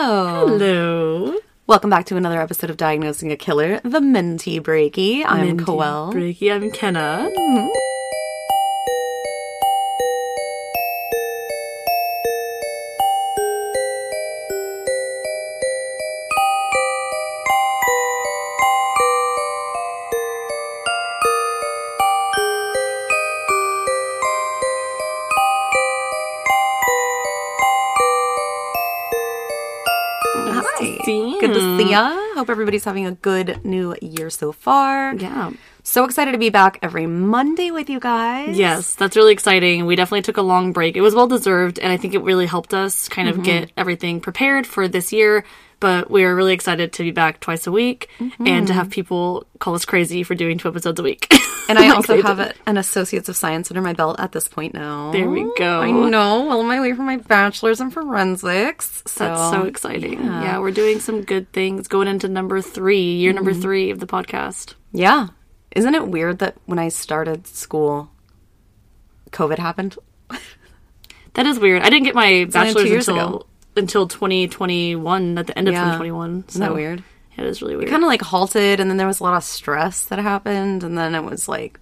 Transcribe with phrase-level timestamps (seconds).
[0.00, 0.46] Hello.
[0.46, 1.34] Hello.
[1.66, 5.24] Welcome back to another episode of Diagnosing a Killer, the Minty Breaky.
[5.26, 6.12] I'm Koelle.
[6.12, 7.28] Breaky, I'm Kenna.
[7.36, 7.87] Hi.
[32.38, 35.12] Hope everybody's having a good new year so far.
[35.12, 35.50] Yeah.
[35.88, 38.58] So excited to be back every Monday with you guys.
[38.58, 39.86] Yes, that's really exciting.
[39.86, 40.96] We definitely took a long break.
[40.98, 43.42] It was well deserved, and I think it really helped us kind of Mm-hmm.
[43.44, 45.44] get everything prepared for this year.
[45.80, 48.46] But we are really excited to be back twice a week Mm-hmm.
[48.46, 51.32] and to have people call us crazy for doing two episodes a week.
[51.70, 54.74] And I also have a, an Associates of Science under my belt at this point
[54.74, 55.10] now.
[55.12, 55.80] There we go.
[55.80, 56.44] I know.
[56.48, 59.04] Well on my way for my bachelor's in forensics.
[59.06, 60.22] So, That's so exciting.
[60.22, 60.58] Yeah.
[60.58, 63.62] we're doing some good things going into number three, year number Mm-hmm.
[63.62, 64.74] three of the podcast.
[64.92, 65.28] Yeah.
[65.78, 68.10] Isn't it weird that when I started school,
[69.30, 69.96] COVID happened?
[71.34, 71.82] That is weird.
[71.82, 73.46] I didn't get my two bachelor's years until ago.
[73.76, 75.80] until 2021 at the end of Yeah.
[75.82, 76.44] 2021.
[76.48, 77.04] Isn't that so weird?
[77.36, 77.86] It is really weird.
[77.88, 80.82] It Kind of like halted, and then there was a lot of stress that happened,
[80.82, 81.78] and then it was like,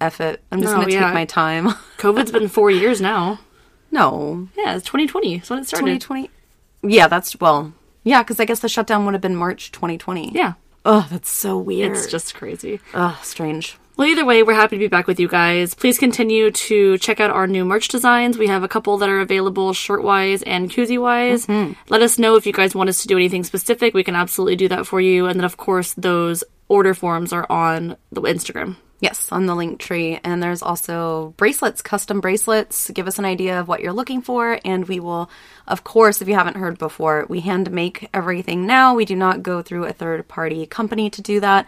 [0.00, 0.42] F it.
[0.50, 1.04] I'm just oh, No, going to yeah.
[1.04, 1.68] take my time.
[1.98, 3.38] COVID's been four years now.
[3.92, 4.48] no.
[4.56, 5.36] Yeah, it's 2020.
[5.36, 6.00] That's when it started.
[6.00, 6.30] 2020?
[6.82, 10.32] Yeah, that's, well, yeah, because I guess the shutdown would have been March 2020.
[10.34, 11.92] Yeah, Oh, that's so weird.
[11.92, 12.80] it's just crazy.
[12.94, 13.76] Ugh, strange.
[13.96, 15.74] Well, either way, we're happy to be back with you guys.
[15.74, 18.38] Please continue to check out our new merch designs.
[18.38, 21.46] We have a couple that are available shirt wise and koozie wise.
[21.46, 21.74] Mm-hmm.
[21.90, 23.92] Let us know if you guys want us to do anything specific.
[23.92, 25.26] We can absolutely do that for you.
[25.26, 28.76] And then, of course, those order forms are on the Instagram.
[29.00, 30.20] Yes, on the link tree.
[30.22, 32.90] And there's also bracelets, custom bracelets.
[32.90, 34.60] Give us an idea of what you're looking for.
[34.64, 35.30] And we will,
[35.66, 38.94] of course, if you haven't heard before, we hand make everything now.
[38.94, 41.66] We do not go through a third party company to do that.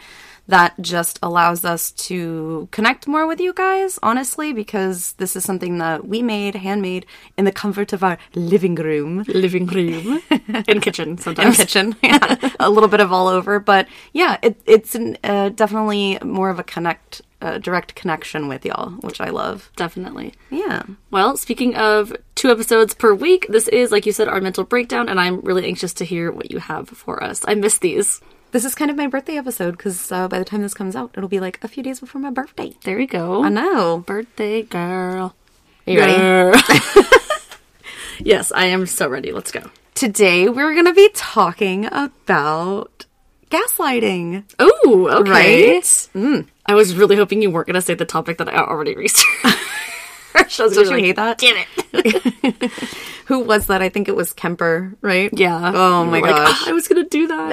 [0.49, 5.79] That just allows us to connect more with you guys, honestly, because this is something
[5.79, 7.07] that we made, handmade,
[7.39, 11.57] in the comfort of our living room Living room and kitchen and sometimes.
[11.57, 11.95] kitchen.
[12.03, 16.51] Yeah, a little bit of all over, but yeah, it, it's an, uh, definitely more
[16.51, 19.71] of a connect, uh, direct connection with y'all, which I love.
[19.77, 20.33] Definitely.
[20.51, 24.65] Yeah, Well, speaking of two episodes per week, this is, like you said, our mental
[24.65, 27.43] breakdown, and I'm really anxious to hear what you have for us.
[27.47, 28.21] I miss these.
[28.53, 31.11] this is kind of my birthday episode because uh, by the time this comes out,
[31.17, 32.73] it'll be like a few days before my birthday.
[32.85, 33.43] There you go.
[33.43, 33.99] I know.
[34.07, 35.35] Birthday girl.
[35.87, 36.59] Are you ready?
[38.25, 39.33] Yes, I am so ready.
[39.33, 39.69] Let's go.
[39.95, 43.07] Today we're gonna be talking about
[43.51, 44.45] gaslighting.
[44.61, 45.31] Oh, okay.
[45.31, 45.83] Right?
[46.15, 46.47] Mm.
[46.67, 49.27] I was really hoping you weren't going to say the topic that I already researched.
[50.57, 51.39] Don't you be hate that?
[51.39, 51.57] Damn
[51.93, 52.71] it.
[53.27, 53.83] Who was that?
[53.83, 55.31] I think it was Kemper, right?
[55.33, 55.73] Yeah.
[55.75, 56.49] Oh my like, gosh.
[56.51, 57.49] "Ah, I was going to do that.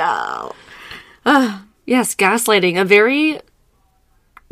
[1.25, 1.56] No.
[1.86, 3.40] Yes, gaslighting, a very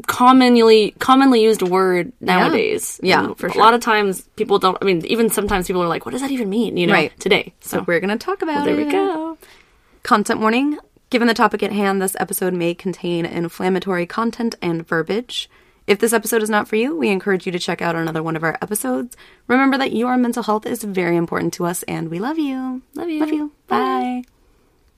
[0.05, 2.99] commonly commonly used word nowadays.
[3.03, 4.77] Yeah, And for A lot of times people don't.
[4.81, 7.17] I mean, even sometimes people are like, "What does that even mean?" You know, Right.
[7.19, 7.53] today.
[7.61, 8.85] So So we're gonna talk about there it.
[8.85, 9.37] we go.
[10.03, 10.77] Content warning.
[11.09, 15.49] Given the topic at hand, this episode may contain inflammatory content and verbiage.
[15.85, 18.35] If this episode is not for you, we encourage you to check out another one
[18.35, 19.15] of our episodes.
[19.47, 22.81] Remember that your mental health is very important to us and we love you.
[22.93, 23.19] Love you.
[23.21, 23.51] Love you.
[23.67, 24.23] Bye.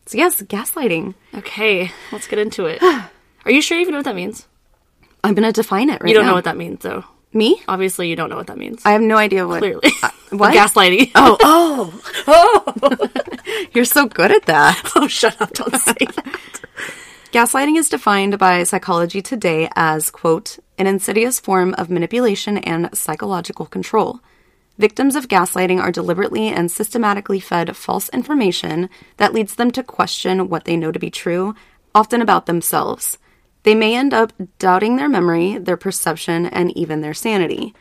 [0.08, 1.14] So, yes, gaslighting.
[1.36, 2.81] Okay, let's get into it.
[3.46, 4.47] Are you sure you even know what that means?
[5.24, 6.08] I'm going to define it right now.
[6.08, 6.31] You don't now.
[6.31, 7.03] know what that means, though.
[7.31, 7.62] Me?
[7.67, 8.81] Obviously, you don't know what that means.
[8.85, 9.59] I have no idea what.
[9.59, 10.53] Clearly, uh, what?
[10.53, 11.12] gaslighting.
[11.16, 12.01] Oh, oh,
[12.81, 13.67] oh.
[13.73, 14.91] You're so good at that.
[14.95, 15.53] oh, shut up!
[15.53, 16.40] Don't say that.
[17.31, 23.67] Gaslighting is defined by Psychology Today as, quote, an insidious form of manipulation and psychological
[23.67, 24.19] control.
[24.79, 30.50] Victims of gaslighting are deliberately and systematically fed false information that leads them to question
[30.50, 31.53] what they know to be true,
[31.94, 33.19] often about themselves.
[33.69, 37.75] They may end up doubting their memory, their perception, and even their sanity.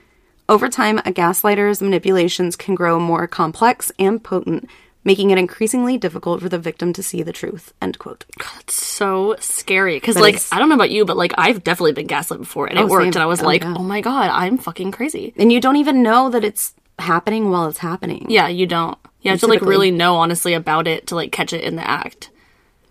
[0.47, 4.69] Over time, a gaslighter's manipulations can grow more complex and potent,
[5.03, 7.73] making it increasingly difficult for the victim to see the truth.
[7.81, 8.27] End quote.
[8.61, 11.93] It's so scary because, like, is- I don't know about you, but like, I've definitely
[11.95, 13.05] been gaslit before, and it Oh, worked.
[13.05, 13.13] same.
[13.15, 13.75] And I was Oh, like, yeah.
[13.79, 17.67] "Oh my god, I'm fucking crazy." and you don't even know that it's happening while
[17.67, 18.27] it's happening.
[18.29, 18.99] Yeah, you don't.
[19.23, 21.91] You have to like really know honestly about it to like catch it in the
[21.91, 22.29] act.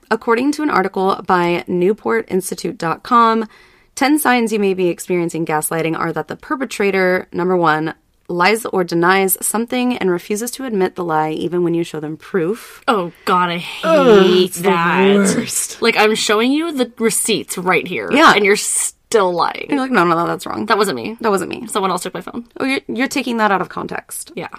[0.09, 3.47] According to an article by newportinstitute.com,
[3.95, 7.93] 10 signs you may be experiencing gaslighting are that the perpetrator, number one,
[8.29, 12.17] lies or denies something and refuses to admit the lie even when you show them
[12.17, 12.83] proof.
[12.87, 15.77] Oh god, I hate that.
[15.81, 18.09] Like I'm showing you the receipts right here.
[18.11, 18.33] Yeah.
[18.35, 19.67] And you're still lying.
[19.69, 20.65] You're like, no, no, no, that's wrong.
[20.65, 21.17] That wasn't me.
[21.21, 21.67] That wasn't me.
[21.67, 22.47] Someone else took my phone.
[22.59, 24.31] Oh, you're, you're taking that out of context.
[24.35, 24.49] Yeah.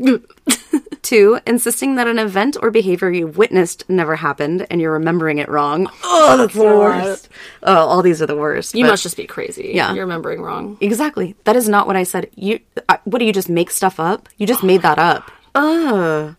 [1.02, 5.48] Two, insisting that an event or behavior you witnessed never happened and you're remembering it
[5.48, 5.88] wrong.
[6.04, 7.28] Oh, that's the worst.
[7.62, 8.74] Oh, all these are the worst.
[8.74, 9.72] You but- must just be crazy.
[9.74, 9.92] Yeah.
[9.94, 10.76] You're remembering wrong.
[10.80, 11.36] Exactly.
[11.44, 12.28] That is not what I said.
[12.34, 14.28] You, uh, what do you just make stuff up?
[14.36, 15.30] You just made that up.
[15.54, 16.36] Ugh.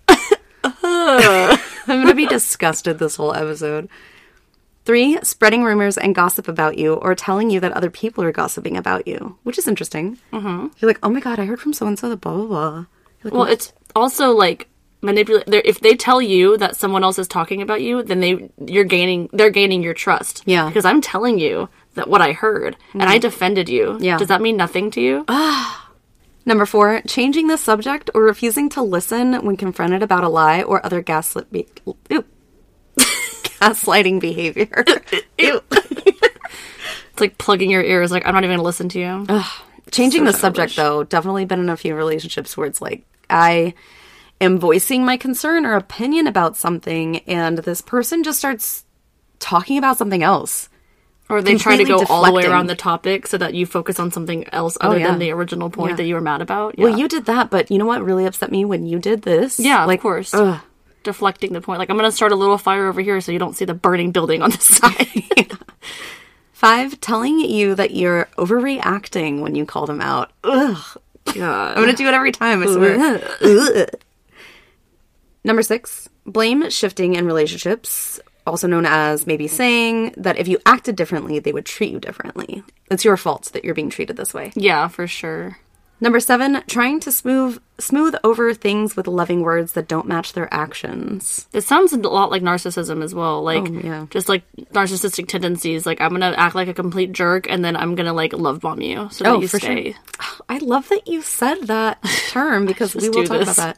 [0.83, 1.57] I'm
[1.87, 3.89] gonna be disgusted this whole episode.
[4.85, 8.77] Three, spreading rumors and gossip about you or telling you that other people are gossiping
[8.77, 10.17] about you, which is interesting.
[10.31, 10.67] Mm-hmm.
[10.77, 12.85] You're like, oh my god, I heard from so and so that blah blah blah.
[13.23, 14.67] Like, Well, it's also like
[15.01, 15.47] manipulate.
[15.47, 19.29] If they tell you that someone else is talking about you, then they you're gaining
[19.33, 20.43] they're gaining your trust.
[20.45, 20.67] Yeah.
[20.67, 23.21] because I'm telling you that what I heard and I mm-hmm.
[23.21, 23.97] defended you.
[23.99, 24.17] Yeah.
[24.17, 25.25] does that mean nothing to you?
[25.27, 25.89] Ah.
[26.43, 30.83] Number four, changing the subject or refusing to listen when confronted about a lie or
[30.83, 31.67] other gaslit be-
[33.61, 34.83] gaslighting behavior.
[35.37, 35.61] Ew.
[37.11, 38.09] It's like plugging your ears.
[38.09, 39.25] Like I'm not even gonna listen to you.
[39.91, 43.73] Changing So the subject though, definitely been in a few relationships where it's like I
[44.39, 48.85] am voicing my concern or opinion about something and this person just starts
[49.39, 50.69] talking about something else.
[51.29, 53.65] Or they try to go completely all the way around the topic so that you
[53.65, 55.07] focus on something else other oh, yeah.
[55.11, 55.95] than the original point Yeah.
[55.97, 56.77] that you were mad about.
[56.77, 59.57] Well, you did that, but you know what really upset me when you did this?
[59.59, 60.33] yeah, like of course.
[60.33, 60.59] ugh.
[61.03, 61.79] Deflecting the point.
[61.79, 64.11] Like I'm gonna start a little fire over here so you don't see the burning
[64.11, 65.07] building on the side.
[66.61, 70.31] Five, telling you that you're overreacting when you call them out.
[70.43, 70.77] Ugh.
[71.33, 71.75] God.
[71.75, 73.23] I'm gonna do it every time, I swear.
[73.41, 73.89] Ugh.
[75.43, 80.95] Number six, blame shifting in relationships, also known as maybe saying that if you acted
[80.95, 82.61] differently, they would treat you differently.
[82.91, 84.51] It's your fault that you're being treated this way.
[84.53, 85.57] Yeah, for sure.
[86.03, 90.51] Number seven, trying to smooth smooth over things with loving words that don't match their
[90.53, 91.47] actions.
[91.53, 93.35] It sounds a lot like narcissism as well.
[93.37, 94.05] Oh, like, Oh, yeah.
[94.09, 94.43] just like
[94.73, 95.85] narcissistic tendencies.
[95.85, 98.81] Like, I'm gonna act like a complete jerk, and then I'm gonna like love bomb
[98.81, 99.93] you so that Oh, you for sure.
[100.49, 103.53] I love that you said that term because we will talk this.
[103.57, 103.77] about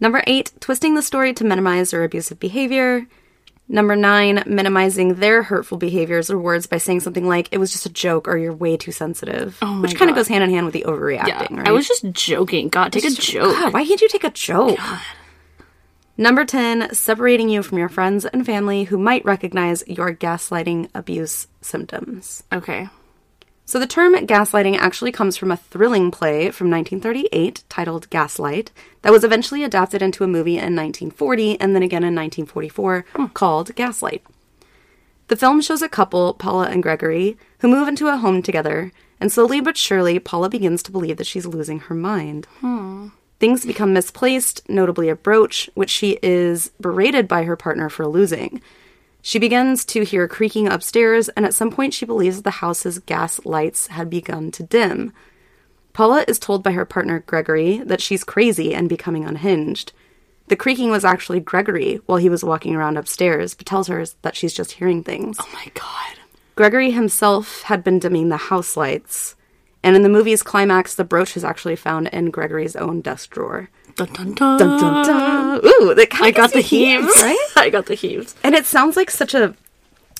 [0.00, 3.06] Number eight, twisting the story to minimize their abusive behavior.
[3.68, 7.84] Number nine, minimizing their hurtful behaviors or words by saying something like, it was just
[7.84, 9.58] a joke or you're way too sensitive.
[9.60, 11.68] Oh which kind of goes hand in hand with the overreacting, Yeah, right?
[11.68, 12.68] I was just joking.
[12.68, 13.56] God, take a joke.
[13.56, 14.78] God, why can't you take a joke?
[16.16, 21.48] Number 10, separating you from your friends and family who might recognize your gaslighting abuse
[21.60, 22.42] symptoms.
[22.52, 22.88] Okay.
[23.68, 28.70] So the term gaslighting actually comes from a thrilling play from 1938 titled Gaslight
[29.02, 33.26] that was eventually adapted into a movie in 1940 and then again in 1944 hmm.
[33.26, 34.22] called Gaslight.
[35.26, 39.32] The film shows a couple, Paula and Gregory, who move into a home together, and
[39.32, 42.46] slowly but surely Paula begins to believe that she's losing her mind.
[42.60, 43.08] Hmm.
[43.40, 48.62] Things become misplaced, notably a brooch, which she is berated by her partner for losing.
[49.26, 53.44] She begins to hear creaking upstairs, and at some point she believes the house's gas
[53.44, 55.12] lights had begun to dim.
[55.92, 59.92] Paula is told by her partner Gregory that she's crazy and becoming unhinged.
[60.46, 64.36] The creaking was actually Gregory while he was walking around upstairs, but tells her that
[64.36, 65.38] she's just hearing things.
[65.40, 66.20] Oh my god.
[66.54, 69.34] Gregory himself had been dimming the house lights,
[69.82, 73.70] and in the movie's climax, the brooch is actually found in Gregory's own desk drawer.
[73.96, 74.58] Dun dun dun.
[74.58, 75.60] Dun, dun, dun.
[75.64, 77.12] Ooh, that kind I of got the you heaves.
[77.16, 77.46] right?
[77.56, 78.34] I got the heaves.
[78.44, 79.54] And it sounds like such a.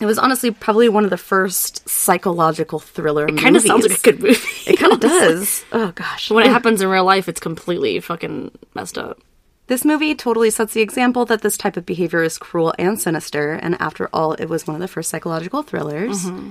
[0.01, 3.39] It was honestly probably one of the first psychological thriller movies.
[3.41, 4.71] It Kind of sounds like a good movie.
[4.71, 5.65] It kind of does.
[5.73, 6.31] Oh gosh.
[6.31, 9.21] when it happens in real life, it's completely fucking messed up.
[9.69, 13.53] This movie totally sets the example that this type of behavior is cruel and sinister,
[13.55, 16.25] and after all, it was one of the first psychological thrillers.
[16.27, 16.51] Mm-hmm.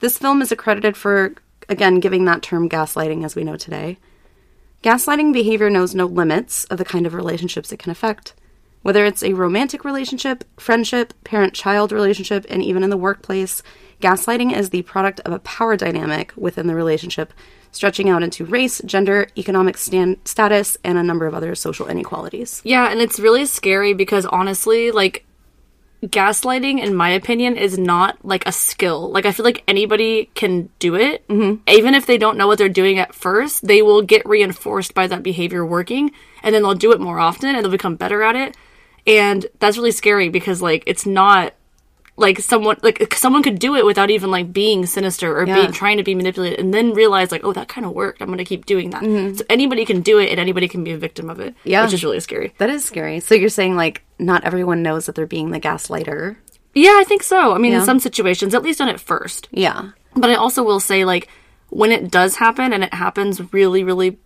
[0.00, 1.34] This film is accredited for,
[1.68, 3.98] again, giving that term gaslighting as we know today.
[4.82, 8.34] Gaslighting behavior knows no limits of the kind of relationships it can affect.
[8.82, 13.62] Whether it's a romantic relationship, friendship, parent child relationship, and even in the workplace,
[14.00, 17.32] gaslighting is the product of a power dynamic within the relationship,
[17.70, 22.60] stretching out into race, gender, economic stan- status, and a number of other social inequalities.
[22.64, 25.24] Yeah, and it's really scary because honestly, like
[26.02, 29.10] gaslighting in my opinion is not like a skill.
[29.10, 31.26] Like I feel like anybody can do it.
[31.28, 31.62] Mm-hmm.
[31.68, 35.06] Even if they don't know what they're doing at first, they will get reinforced by
[35.06, 36.10] that behavior working
[36.42, 38.56] and then they'll do it more often and they'll become better at it.
[39.06, 41.54] And that's really scary because like it's not
[42.22, 45.56] like someone like someone could do it without even like being sinister or Yeah.
[45.56, 48.28] being trying to be manipulated and then realize like oh that kind of worked i'm
[48.30, 49.02] gonna keep doing that
[49.36, 51.68] so anybody can do it and anybody can be a victim of it Mm-hmm.
[51.68, 51.84] Yeah.
[51.84, 53.20] which is really scary That is scary.
[53.20, 56.36] So you're saying like not everyone knows that they're being the gaslighter.
[56.74, 57.52] Yeah, I think so.
[57.52, 57.80] I mean, Yeah.
[57.80, 59.48] in some situations, at least on it first.
[59.50, 59.90] Yeah.
[60.16, 61.28] But I also will say, like,
[61.68, 64.18] when it does happen and it happens really, really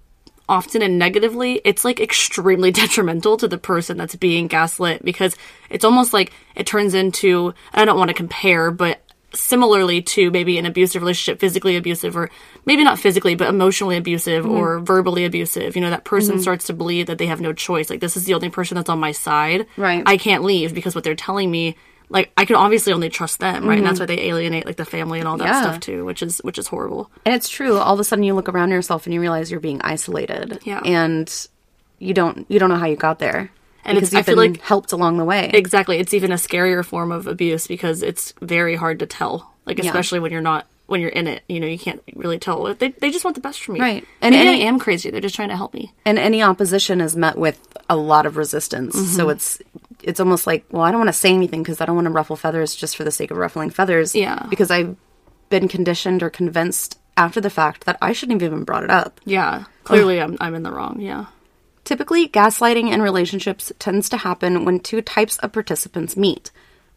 [0.48, 5.36] often and negatively, it's like extremely detrimental to the person that's being gaslit because
[5.70, 9.02] it's almost like it turns into, I don't want to compare, but
[9.34, 12.30] similarly to maybe an abusive relationship, physically abusive, or
[12.64, 14.54] maybe not physically, but emotionally abusive Mm-hmm.
[14.54, 15.76] or verbally abusive.
[15.76, 17.90] You know, that person starts to believe that they have no choice.
[17.90, 19.66] Like, this is the only person that's on my side.
[19.76, 20.02] Right.
[20.06, 21.76] I can't leave because what they're telling me.
[22.08, 23.78] Like I can obviously only trust them, right?
[23.78, 25.52] And that's why they alienate like the family and all that Mm-hmm.
[25.54, 25.62] Yeah.
[25.62, 27.10] stuff too, which is which is horrible.
[27.24, 27.76] And it's true.
[27.78, 30.60] All of a sudden, you look around yourself and you realize you're being isolated.
[30.64, 30.80] Yeah.
[30.84, 31.32] And
[31.98, 33.50] you don't you don't know how you got there.
[33.84, 35.50] And it's- I you've feel been like- helped along the way.
[35.54, 35.98] Exactly.
[35.98, 39.52] It's even a scarier form of abuse because it's very hard to tell.
[39.64, 42.72] Like especially when you're not when you're in it, you know, you can't really tell.
[42.74, 43.80] They they just want the best for me.
[43.80, 44.04] Right.
[44.22, 45.10] And And maybe any- I am crazy.
[45.10, 45.92] They're just trying to help me.
[46.04, 47.58] and any opposition is met with
[47.90, 48.94] a lot of resistance.
[48.94, 49.16] Mm-hmm.
[49.16, 49.58] So it's
[50.06, 52.12] it's almost like, well, I don't want to say anything because I don't want to
[52.12, 54.14] ruffle feathers just for the sake of ruffling feathers.
[54.14, 54.46] Yeah.
[54.48, 54.96] Because I've
[55.50, 59.20] been conditioned or convinced after the fact that I shouldn't have even brought it up.
[59.24, 59.64] Yeah.
[59.84, 61.00] Clearly I'm I'm in the wrong.
[61.00, 61.26] Yeah.
[61.84, 66.50] Typically, gaslighting in relationships tends to happen when two types of participants meet.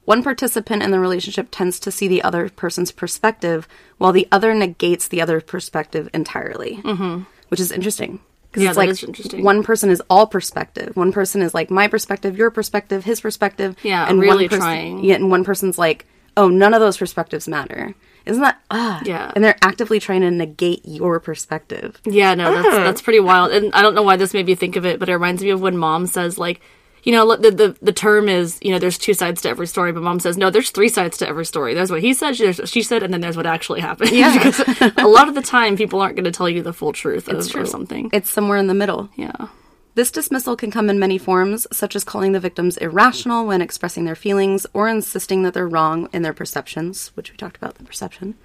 [0.06, 3.68] One participant in the relationship tends to see the other person's perspective,
[4.00, 7.22] while the other negates the other perspective entirely, mm-hmm.
[7.50, 8.20] which is interesting.
[8.52, 9.44] Because Yeah, it's like interesting.
[9.44, 10.96] one person is all perspective.
[10.96, 13.76] One person is like my perspective, your perspective, his perspective.
[13.84, 15.04] Yeah, and really one person, trying.
[15.04, 17.94] Yeah, and one person's like, oh, none of those perspectives matter.
[18.26, 19.02] Isn't that ah?
[19.06, 19.32] Yeah.
[19.36, 22.02] And they're actively trying to negate your perspective.
[22.06, 23.52] Yeah, no, that's that's pretty wild.
[23.52, 25.50] And I don't know why this made me think of it, but it reminds me
[25.52, 26.62] of when mom says like,
[27.10, 29.92] you know, the the, the term is, you know, there's two sides to every story,
[29.92, 31.74] but mom says, no, there's three sides to every story.
[31.74, 34.12] There's what he said, there's she said, and then there's what actually happened.
[34.12, 34.32] Yeah.
[34.38, 37.28] because a lot of the time people aren't going to tell you the full truth
[37.28, 37.64] of, true.
[37.64, 38.12] of something.
[38.14, 39.10] It's somewhere in the middle.
[39.16, 39.48] yeah.
[39.96, 44.06] This dismissal can come in many forms, such as calling the victims irrational when expressing
[44.06, 47.84] their feelings or insisting that they're wrong in their perceptions, which we talked about the
[47.84, 48.36] perception.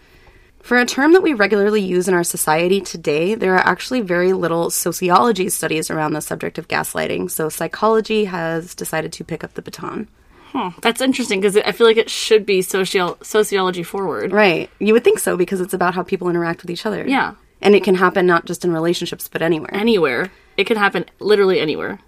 [0.64, 4.32] For a term that we regularly use in our society today, there are actually very
[4.32, 9.52] little sociology studies around the subject of gaslighting, so psychology has decided to pick up
[9.52, 10.08] the baton.
[10.52, 10.70] Huh.
[10.80, 14.32] That's interesting because I feel like it should be socio- sociology forward.
[14.32, 14.70] Right.
[14.78, 17.06] You would think so because it's about how people interact with each other.
[17.06, 17.34] Yeah.
[17.60, 19.74] And it can happen not just in relationships, but anywhere.
[19.74, 20.32] Anywhere.
[20.56, 21.98] It can happen literally anywhere.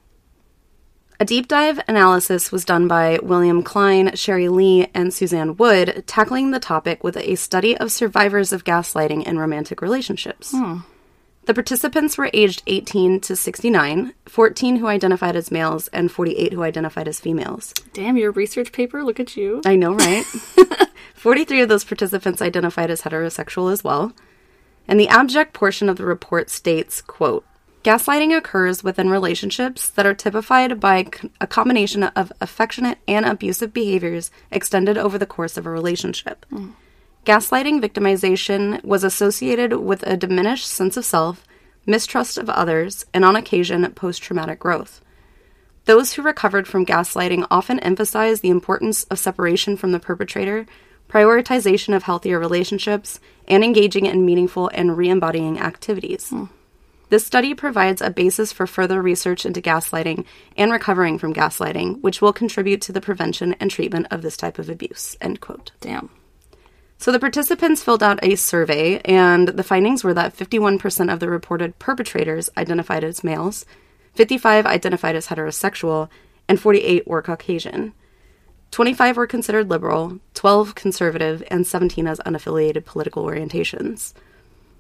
[1.19, 6.51] A deep dive analysis was done by William Klein, Sherry Lee, and Suzanne Wood, tackling
[6.51, 10.51] the topic with a study of survivors of gaslighting in romantic relationships.
[10.51, 10.81] Hmm.
[11.47, 16.63] The participants were aged 18 to 69, 14 who identified as males, and 48 who
[16.63, 17.73] identified as females.
[17.95, 19.03] Damn, your research paper.
[19.03, 19.63] Look at you.
[19.65, 20.25] I know, right?
[21.15, 24.13] 43 of those participants identified as heterosexual as well.
[24.87, 27.47] And the abject portion of the report states, quote,
[27.87, 31.07] Gaslighting occurs within relationships that are typified by
[31.41, 36.45] a combination of affectionate and abusive behaviors extended over the course of a relationship.
[36.51, 36.71] Hmm.
[37.25, 41.45] Gaslighting victimization was associated with a diminished sense of self,
[41.87, 45.01] mistrust of others, and on occasion, post traumatic growth.
[45.85, 50.67] Those who recovered from gaslighting often emphasize the importance of separation from the perpetrator,
[51.09, 56.31] prioritization of healthier relationships, and engaging in meaningful and re embodying activities.
[56.31, 56.47] Hmm.
[57.09, 60.25] This study provides a basis for further research into gaslighting
[60.57, 64.59] and recovering from gaslighting, which will contribute to the prevention and treatment of this type
[64.59, 65.17] of abuse.
[65.21, 65.71] End quote.
[65.81, 66.11] Damn.
[66.99, 71.29] So the participants filled out a survey, and the findings were that 51% of the
[71.29, 73.67] reported perpetrators identified as males,
[74.15, 76.09] 55 identified as heterosexual,
[76.49, 77.93] and 48 were Caucasian.
[78.71, 84.13] 25 were considered liberal, 12 conservative, and 17 as unaffiliated political orientations.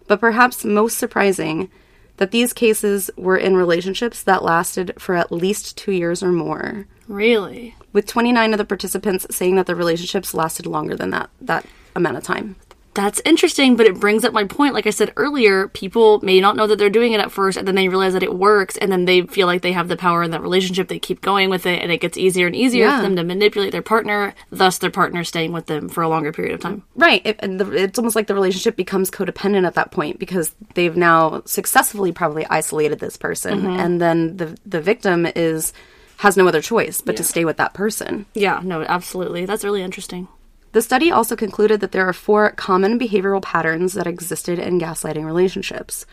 [0.08, 1.70] But perhaps most surprising,
[2.18, 6.86] that these cases were in relationships that lasted for at least two years or more,
[7.08, 7.74] Really?
[7.92, 12.16] with 29 of the participants saying that the relationships lasted longer than that, that amount
[12.16, 12.56] of time.
[12.96, 14.72] That's interesting, but it brings up my point.
[14.72, 17.68] Like I said earlier, people may not know that they're doing it at first, and
[17.68, 20.22] then they realize that it works, and then they feel like they have the power
[20.22, 20.88] in that relationship.
[20.88, 22.96] They keep going with it, and it gets easier and easier Yeah.
[22.96, 26.32] for them to manipulate their partner, thus, their partner staying with them for a longer
[26.32, 26.84] period of time.
[26.94, 27.20] Right.
[27.26, 30.96] It, and the, it's almost like the relationship becomes codependent at that point because they've
[30.96, 33.78] now successfully probably isolated this person, mm-hmm.
[33.78, 35.74] and then the the victim is
[36.18, 38.24] has no other choice but to stay with that person.
[38.32, 39.44] Yeah, no, absolutely.
[39.44, 40.28] That's really interesting.
[40.76, 45.24] The study also concluded that there are four common behavioral patterns that existed in gaslighting
[45.24, 46.04] relationships.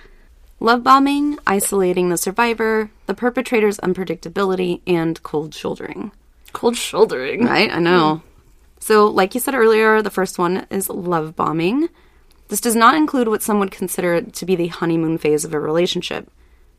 [0.62, 6.14] Love bombing, isolating the survivor, the perpetrator's unpredictability, and cold shouldering.
[6.54, 7.44] Cold shouldering.
[7.44, 7.70] Right?
[7.70, 8.22] I know.
[8.80, 11.90] So, like you said earlier, the first one is love bombing.
[12.48, 15.60] This does not include what some would consider to be the honeymoon phase of a
[15.60, 16.32] relationship.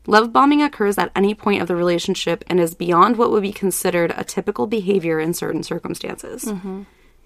[0.07, 3.53] Love bombing occurs at any point of the relationship and is beyond what would be
[3.53, 6.47] considered a typical behavior in certain circumstances.
[6.47, 6.85] Mm-hmm.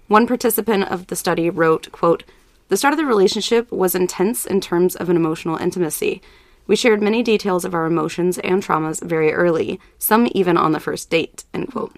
[0.09, 2.23] One participant of the study wrote, quote,
[2.69, 6.23] The start of the relationship was intense in terms of an emotional intimacy.
[6.65, 10.79] We shared many details of our emotions and traumas very early, some even on the
[10.79, 11.95] first date, end quote.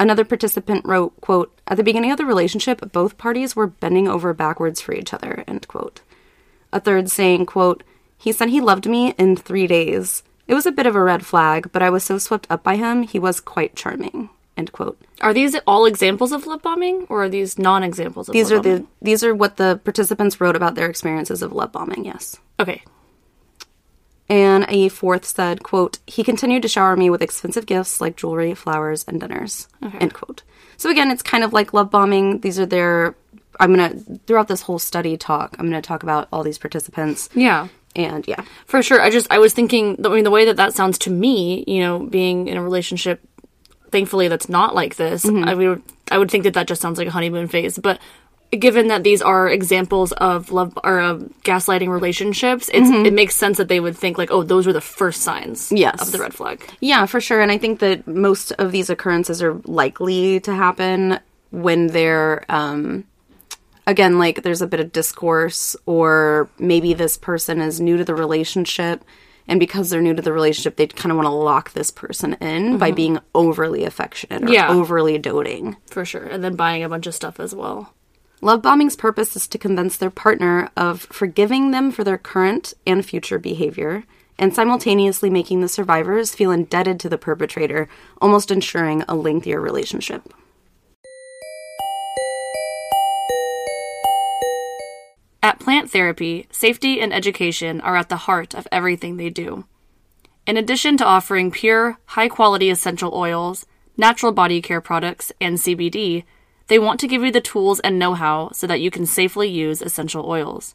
[0.00, 4.32] Another participant wrote, quote, At the beginning of the relationship, both parties were bending over
[4.32, 6.00] backwards for each other, end quote.
[6.72, 7.82] A third saying, quote,
[8.16, 10.22] He said he loved me in three days.
[10.48, 12.76] It was a bit of a red flag, but I was so swept up by
[12.76, 15.00] him, he was quite charming, end quote.
[15.20, 18.62] Are these all examples of love bombing, or are these non-examples of These love are
[18.62, 18.88] the bombing?
[19.02, 22.36] these are what the participants wrote about their experiences of love bombing, yes.
[22.60, 22.82] Okay.
[24.28, 28.54] And a fourth said, quote, he continued to shower me with expensive gifts like jewelry,
[28.54, 30.42] flowers, and dinners, end quote.
[30.76, 32.40] So again, it's kind of like love bombing.
[32.40, 33.16] These are their,
[33.60, 36.58] I'm going to, throughout this whole study talk, I'm going to talk about all these
[36.58, 37.28] participants.
[37.34, 37.68] Yeah.
[37.96, 39.00] And yeah, For sure.
[39.00, 40.04] I just I was thinking.
[40.04, 43.20] I mean, the way that that sounds to me, you know, being in a relationship,
[43.94, 45.24] thankfully that's not like this.
[45.24, 47.78] I would I would think that that just sounds like a honeymoon phase.
[47.78, 47.98] But
[48.50, 51.14] given that these are examples of love or uh,
[51.48, 54.80] gaslighting relationships, it's it makes sense that they would think like, oh, those were the
[54.98, 56.02] first signs Yes.
[56.02, 56.58] of the red flag.
[56.80, 57.40] Yeah, for sure.
[57.40, 61.18] And I think that most of these occurrences are likely to happen
[61.50, 63.04] when they're, um,
[63.86, 68.14] again, like there's a bit of discourse, or maybe this person is new to the
[68.14, 69.02] relationship.
[69.46, 72.34] And because they're new to the relationship, they kind of want to lock this person
[72.34, 72.96] in by mm-hmm.
[72.96, 74.70] being overly affectionate or Yeah.
[74.70, 75.76] overly doting.
[75.86, 76.24] For sure.
[76.24, 77.92] And then buying a bunch of stuff as well.
[78.40, 83.04] Love bombing's purpose is to convince their partner of forgiving them for their current and
[83.04, 84.04] future behavior,
[84.38, 87.88] and simultaneously making the survivors feel indebted to the perpetrator,
[88.20, 90.32] almost ensuring a lengthier relationship.
[95.64, 99.64] Plant Therapy, safety and education are at the heart of everything they do.
[100.46, 103.64] In addition to offering pure, high quality essential oils,
[103.96, 106.24] natural body care products, and CBD,
[106.66, 109.48] they want to give you the tools and know how so that you can safely
[109.48, 110.74] use essential oils.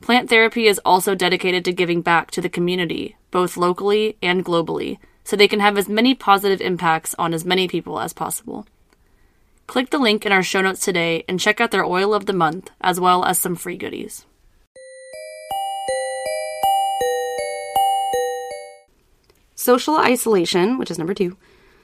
[0.00, 4.98] Plant Therapy is also dedicated to giving back to the community, both locally and globally,
[5.22, 8.66] so they can have as many positive impacts on as many people as possible.
[9.70, 12.32] Click the link in our show notes today and check out their oil of the
[12.32, 14.26] month, as well as some free goodies.
[19.54, 21.36] Social isolation, which is number two,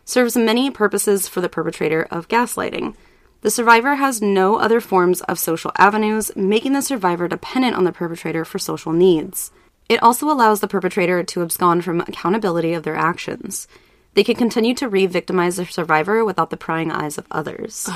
[0.04, 2.96] serves many purposes for the perpetrator of gaslighting.
[3.42, 7.92] The survivor has no other forms of social avenues, making the survivor dependent on the
[7.92, 9.52] perpetrator for social needs.
[9.88, 13.68] It also allows the perpetrator to abscond from accountability of their actions.
[14.16, 17.86] They can continue to re victimize the survivor without the prying eyes of others.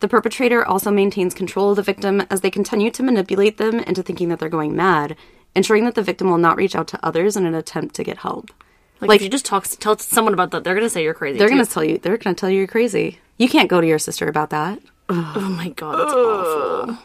[0.00, 4.02] The perpetrator also maintains control of the victim as they continue to manipulate them into
[4.02, 5.14] thinking that they're going mad,
[5.54, 8.16] ensuring that the victim will not reach out to others in an attempt to get
[8.18, 8.50] help.
[9.00, 11.38] Like, Like- if you just talk, tell someone about that, they're gonna say you're crazy.
[11.38, 11.54] They're too.
[11.54, 11.98] gonna tell you.
[11.98, 13.18] They're gonna tell you you're crazy.
[13.36, 14.80] You can't go to your sister about that.
[15.10, 16.98] Oh my god, that's awful.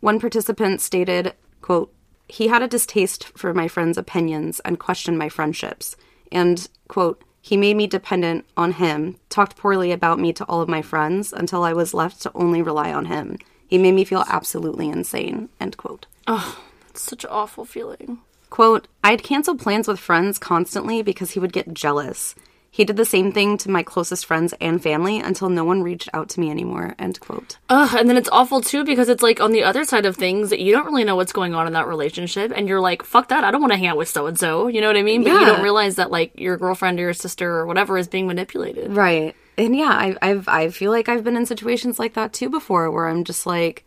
[0.00, 1.90] One participant stated, "quote
[2.28, 5.96] He had a distaste for my friends' opinions and questioned my friendships,
[6.30, 10.68] and quote He made me dependent on him, talked poorly about me to all of
[10.68, 13.38] my friends until I was left to only rely on him.
[13.68, 16.06] He made me feel absolutely insane." End quote.
[16.26, 18.18] It's such an awful feeling.
[18.50, 22.34] Quote, I'd cancel plans with friends constantly because he would get jealous.
[22.76, 26.10] He did the same thing to my closest friends and family until no one reached
[26.12, 26.94] out to me anymore.
[26.98, 27.56] End quote.
[27.70, 30.50] Ugh, and then it's awful too because it's like on the other side of things
[30.50, 33.28] that you don't really know what's going on in that relationship, and you're like, "Fuck
[33.28, 33.44] that!
[33.44, 35.24] I don't want to hang out with so and so." You know what I mean?
[35.24, 38.26] But you don't realize that like your girlfriend or your sister or whatever is being
[38.26, 38.94] manipulated.
[38.94, 39.34] Right.
[39.56, 42.90] And yeah, I, I've I feel like I've been in situations like that too before,
[42.90, 43.86] where I'm just like,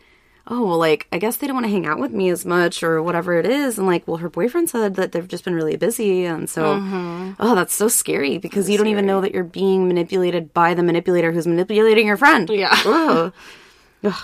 [0.49, 2.83] oh, well, like I guess they don't want to hang out with me as much
[2.83, 5.75] or whatever it is, and like, well, her boyfriend said that they've just been really
[5.75, 7.33] busy, and so, mm-hmm.
[7.39, 10.83] oh, that's so scary because you don't even know that you're being manipulated by the
[10.83, 12.49] manipulator who's manipulating your friend.
[12.49, 14.15] Yeah.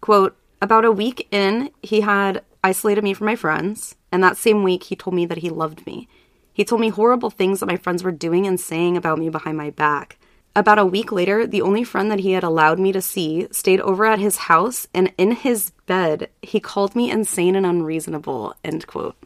[0.00, 4.62] Quote, about a week in, he had isolated me from my friends, and that same
[4.62, 6.08] week he told me that he loved me.
[6.52, 9.56] He told me horrible things that my friends were doing and saying about me behind
[9.56, 10.18] my back.
[10.56, 13.80] About a week later, the only friend that he had allowed me to see stayed
[13.80, 18.54] over at his house, and in his bed, he called me insane and unreasonable.
[18.64, 19.16] End quote.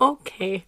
[0.00, 0.64] Okay.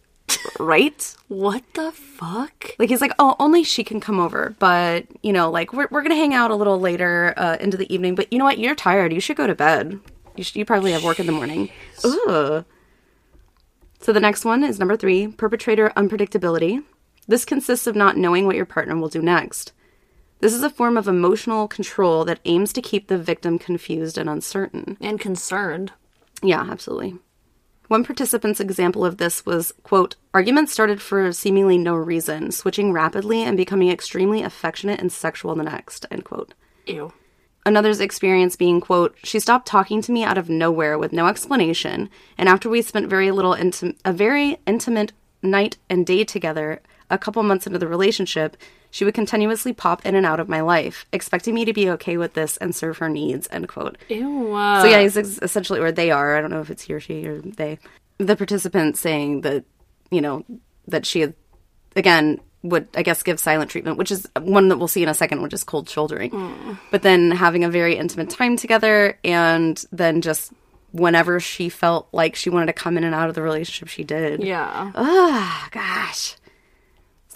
[0.58, 1.16] Right?
[1.28, 2.72] What the fuck?
[2.78, 6.02] Like he's like, oh, only she can come over, but you know, like we're we're
[6.02, 8.14] gonna hang out a little later uh, into the evening.
[8.14, 8.58] But you know what?
[8.58, 9.12] You're tired.
[9.12, 9.98] You should go to bed.
[10.37, 11.70] You should, you probably have work in the morning.
[12.04, 12.64] Ugh.
[14.00, 16.84] So the next one is number three: perpetrator unpredictability.
[17.28, 19.72] This consists of not knowing what your partner will do next.
[20.40, 24.28] This is a form of emotional control that aims to keep the victim confused and
[24.30, 24.96] uncertain.
[25.00, 25.92] And concerned.
[26.42, 27.18] Yeah, absolutely.
[27.88, 33.42] One participant's example of this was, quote, arguments started for seemingly no reason, switching rapidly
[33.42, 36.54] and becoming extremely affectionate and sexual the next, end quote.
[36.86, 37.12] Ew.
[37.64, 42.08] Another's experience being, quote, she stopped talking to me out of nowhere with no explanation,
[42.36, 45.12] and after we spent very little intim- a very intimate
[45.42, 46.80] night and day together,
[47.11, 48.57] a couple months into the relationship,
[48.90, 52.16] She would continuously pop in and out of my life, expecting me to be okay
[52.16, 53.99] with this and serve her needs, end quote.
[54.09, 54.47] Ew.
[54.49, 56.37] So yeah, he's essentially, where they are.
[56.37, 57.79] I don't know if it's he or she or they.
[58.18, 59.64] The participant saying that,
[60.11, 60.44] you know,
[60.87, 61.35] that she had,
[61.97, 65.14] again, would I guess give silent treatment, which is one that we'll see in a
[65.14, 66.79] second, which is cold shouldering.
[66.90, 70.53] But then having a very intimate time together, and then just
[70.92, 74.03] whenever she felt like she wanted to come in and out of the relationship, she
[74.03, 74.42] did.
[74.42, 74.90] yeah.
[74.94, 76.37] Ah, gosh.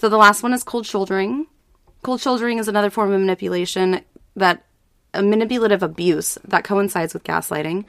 [0.03, 1.47] So the last one is cold shouldering.
[2.01, 4.01] Cold shouldering is another form of manipulation
[4.35, 4.65] that
[5.13, 7.85] a manipulative abuse that coincides with gaslighting.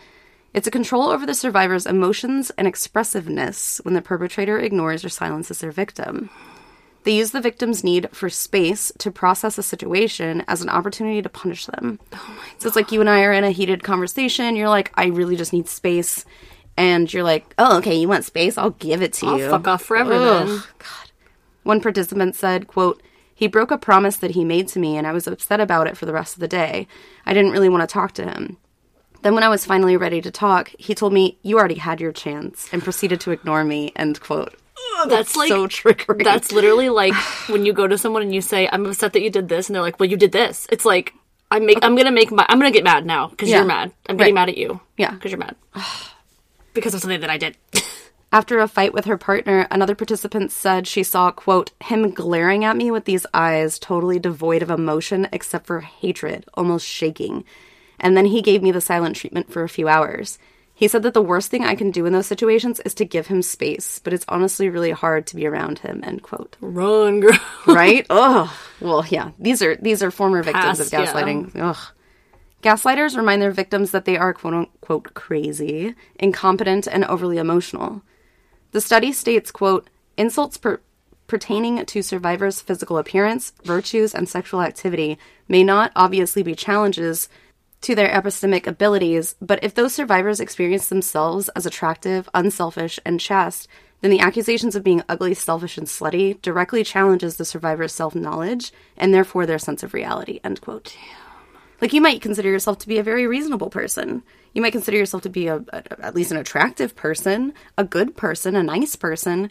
[0.53, 5.59] It's a control over the survivor's emotions and expressiveness when the perpetrator ignores or silences
[5.59, 6.31] their victim.
[7.03, 11.29] They use the victim's need for space to process a situation as an opportunity to
[11.29, 11.98] punish them.
[12.59, 14.55] so it's like you and I are in a heated conversation.
[14.55, 16.24] You're like, I really just need space.
[16.77, 18.57] And you're like, oh, okay, you want space?
[18.57, 19.33] I'll give it to you.
[19.33, 19.50] I'll you.
[19.50, 20.62] fuck off forever Ugh, then.
[20.79, 21.11] God.
[21.64, 23.03] One participant said, quote,
[23.35, 25.96] he broke a promise that he made to me and I was upset about it
[25.96, 26.87] for the rest of the day.
[27.27, 28.59] I didn't really want to talk to him.
[29.22, 32.12] Then when I was finally ready to talk, he told me, you already had your
[32.12, 34.55] chance and proceeded to ignore me, end quote.
[35.09, 36.22] That's like so triggering.
[36.22, 37.14] That's literally like
[37.48, 39.74] when you go to someone and you say, "I'm upset that you did this," and
[39.74, 41.12] they're like, "Well, you did this." It's like
[41.50, 43.57] I'm make I'm gonna make my I'm gonna get mad now because Yeah.
[43.59, 43.92] you're mad.
[44.09, 44.40] I'm getting Right.
[44.42, 44.81] mad at you.
[44.96, 45.11] Yeah.
[45.12, 45.57] because you're mad
[46.74, 47.57] because of something that I did.
[48.35, 52.77] After a fight with her partner, another participant said she saw, quote, him glaring at
[52.77, 57.44] me with these eyes totally devoid of emotion except for hatred, almost shaking.
[58.01, 60.40] And then he gave me the silent treatment for a few hours.
[60.75, 63.29] He said that the worst thing I can do in those situations is to give
[63.29, 66.57] him space, but it's honestly really hard to be around him, end quote.
[66.61, 67.38] Run, girl.
[67.68, 68.05] Right?
[68.11, 68.51] Ugh.
[68.81, 69.31] Well, yeah.
[69.38, 71.07] These are these are former victims of Past, yeah.
[71.07, 71.55] gaslighting.
[71.55, 71.79] Ugh.
[72.64, 78.03] Gaslighters remind their victims that they are quote unquote crazy, incompetent, and overly emotional.
[78.74, 80.80] The study states, quote, insults per-
[81.28, 87.28] pertaining to survivors' physical appearance, virtues, and sexual activity may not obviously be challenges
[87.82, 93.68] to their epistemic abilities, but if those survivors experience themselves as attractive, unselfish, and chaste,
[94.00, 99.14] then the accusations of being ugly, selfish, and slutty directly challenges the survivor's self-knowledge and
[99.14, 100.40] therefore their sense of reality.
[100.42, 100.96] End quote.
[101.80, 104.22] Like you might consider yourself to be a very reasonable person.
[104.52, 108.16] You might consider yourself to be a, a at least an attractive person, a good
[108.16, 109.50] person, a nice person.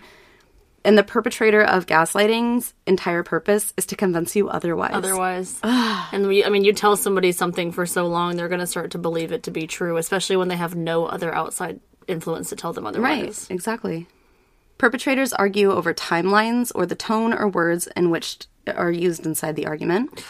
[0.85, 4.91] And the perpetrator of gaslighting's entire purpose is to convince you otherwise.
[4.93, 8.91] Otherwise, and we, I mean, you tell somebody something for so long, they're gonna start
[8.91, 12.55] to believe it to be true, especially when they have no other outside influence to
[12.55, 13.09] tell them otherwise.
[13.09, 13.47] Right, otherwise.
[13.49, 14.07] exactly.
[14.77, 19.67] Perpetrators argue over timelines or the tone or words in which are used inside the
[19.67, 20.25] argument.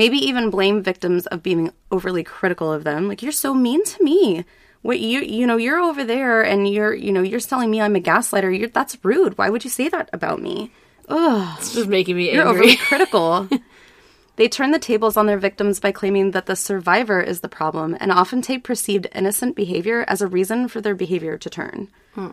[0.00, 3.06] Maybe even blame victims of being overly critical of them.
[3.08, 4.44] Like you're so mean to me.
[4.82, 7.96] What you you know you're over there and you're you know you're telling me I'm
[7.96, 8.50] a gaslighter.
[8.58, 9.36] You're, that's rude.
[9.36, 10.72] Why would you say that about me?
[11.10, 11.56] Ugh.
[11.58, 12.60] It's just making me You're angry.
[12.60, 13.48] overly critical.
[14.36, 17.94] they turn the tables on their victims by claiming that the survivor is the problem
[18.00, 21.88] and often take perceived innocent behavior as a reason for their behavior to turn.
[22.14, 22.30] Hmm.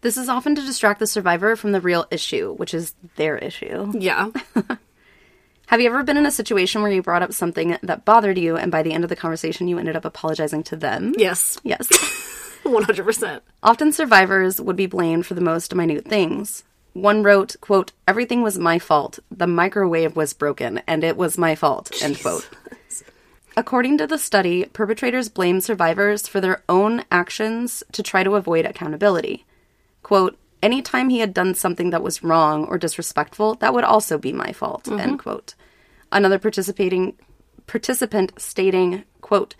[0.00, 3.92] This is often to distract the survivor from the real issue, which is their issue.
[3.98, 4.30] yeah,
[5.68, 8.56] Have you ever been in a situation where you brought up something that bothered you
[8.56, 11.12] and by the end of the conversation you ended up apologizing to them?
[11.18, 11.86] yes, Yes.
[12.62, 13.42] one hundred percent.
[13.62, 16.64] Often survivors would be blamed for the most minute things.
[16.94, 19.18] One wrote, quote, everything was my fault.
[19.30, 22.48] The microwave was broken and it was my fault, end quote.
[23.54, 28.64] According to the study, perpetrators blame survivors for their own actions to try to avoid
[28.64, 29.44] accountability.
[30.02, 34.32] Quote, anytime he had done something that was wrong or disrespectful, that would also be
[34.32, 35.00] my fault, mm-hmm.
[35.00, 35.54] end quote.
[36.10, 37.16] Another participating
[37.66, 39.54] participant stating, quote,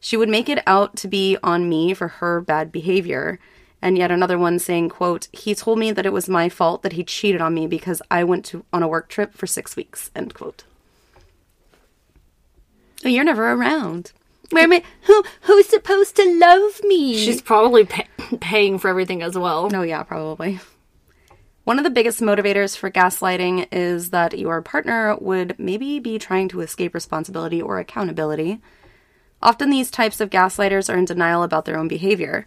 [0.00, 3.38] she would make it out to be on me for her bad behavior.
[3.82, 6.94] And yet another one saying, quote, he told me that it was my fault that
[6.94, 10.10] he cheated on me because I went to on a work trip for six weeks,
[10.14, 10.64] end quote.
[13.04, 14.12] Oh, you're never around.
[14.50, 14.82] Where am I?
[15.02, 17.16] Who who's supposed to love me?
[17.18, 18.07] She's probably pay-
[18.40, 19.68] paying for everything as well.
[19.74, 20.60] Oh, yeah, probably.
[21.64, 26.48] One of the biggest motivators for gaslighting is that your partner would maybe be trying
[26.48, 28.60] to escape responsibility or accountability.
[29.42, 32.46] Often these types of gaslighters are in denial about their own behavior.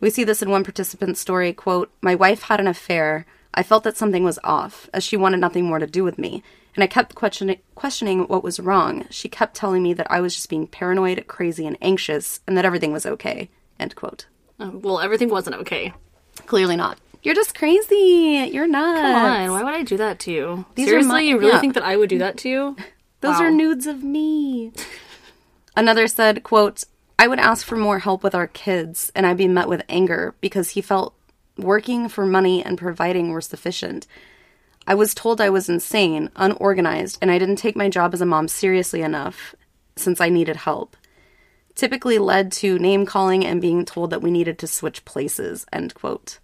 [0.00, 3.26] We see this in one participant's story, quote, "My wife had an affair.
[3.54, 6.42] I felt that something was off, as she wanted nothing more to do with me,
[6.74, 9.04] and I kept questioning questioning what was wrong.
[9.10, 12.64] She kept telling me that I was just being paranoid, crazy, and anxious, and that
[12.64, 14.26] everything was okay." End quote.
[14.62, 15.92] Um, well, everything wasn't okay.
[16.46, 16.98] Clearly not.
[17.22, 18.50] You're just crazy.
[18.52, 18.96] You're not.
[18.96, 20.64] Come on, why would I do that to you?
[20.74, 21.60] These are Seriously, my- you really yeah.
[21.60, 22.76] think that I would do that to you?
[23.20, 23.44] Those Wow.
[23.44, 24.72] are nudes of me.
[25.76, 26.84] Another said, quote,
[27.18, 30.34] I would ask for more help with our kids, and I'd be met with anger
[30.40, 31.14] because he felt
[31.56, 34.06] working for money and providing were sufficient.
[34.86, 38.26] I was told I was insane, unorganized, and I didn't take my job as a
[38.26, 39.54] mom seriously enough
[39.94, 40.96] since I needed help.
[41.74, 45.64] Typically led to name calling and being told that we needed to switch places.
[45.72, 46.38] End quote.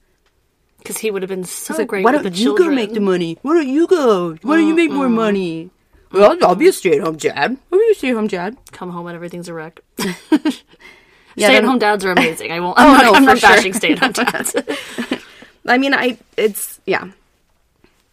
[0.78, 2.68] Because he would have been so Like, great why with don't the you children.
[2.70, 3.38] go make the money?
[3.42, 4.36] Why don't you go?
[4.42, 5.14] Why don't you make more mm-hmm.
[5.14, 5.70] money?
[6.12, 7.58] Well, I'll be a stay-at-home dad.
[7.70, 8.56] I'll be a stay-at-home dad.
[8.72, 9.80] Come home and everything's a wreck.
[11.36, 12.50] Yeah, stay-at-home dads are amazing.
[12.50, 12.76] I won't.
[12.78, 13.48] Oh, I'm Oh, not, no, I'm for not sure.
[13.50, 14.56] bashing stay-at-home dads.
[15.66, 17.10] I mean, I it's yeah,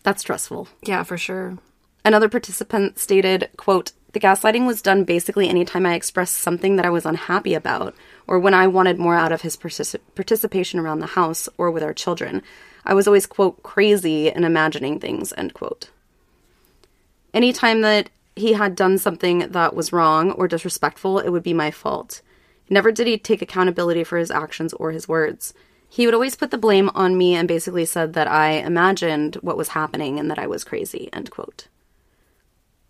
[0.04, 0.68] that's stressful.
[0.84, 1.58] yeah, for sure.
[2.04, 6.90] Another participant stated, quote, the gaslighting was done basically anytime I expressed something that I
[6.90, 7.94] was unhappy about,
[8.28, 11.84] or when I wanted more out of his particip- participation around the house or with
[11.84, 12.42] our children.
[12.86, 15.90] I was always, quote, crazy and imagining things, end quote.
[17.34, 21.70] Anytime that he had done something that was wrong or disrespectful, it would be my
[21.70, 22.22] fault.
[22.70, 25.54] Never did he take accountability for his actions or his words.
[25.90, 29.58] He would always put the blame on me and basically said that I imagined what
[29.58, 31.68] was happening and that I was crazy, end quote.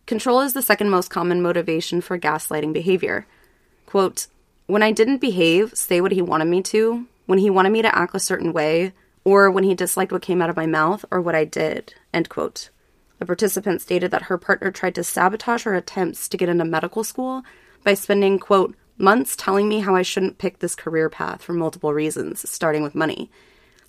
[0.05, 3.25] Control is the second most common motivation for gaslighting behavior.
[3.87, 4.27] Quote,
[4.67, 7.95] when I didn't behave, say what he wanted me to, when he wanted me to
[7.95, 11.21] act a certain way, or when he disliked what came out of my mouth or
[11.21, 12.69] what I did, end quote.
[13.19, 17.03] A participant stated that her partner tried to sabotage her attempts to get into medical
[17.03, 17.43] school
[17.83, 21.93] by spending, quote, months telling me how I shouldn't pick this career path for multiple
[21.93, 23.31] reasons, starting with money.